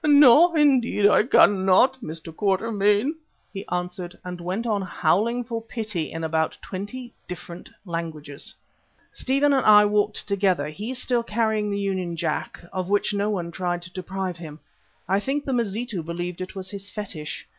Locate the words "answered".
3.67-4.17